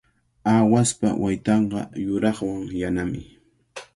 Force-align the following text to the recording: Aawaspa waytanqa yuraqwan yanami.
Aawaspa 0.51 1.07
waytanqa 1.21 1.79
yuraqwan 2.05 2.63
yanami. 2.81 3.21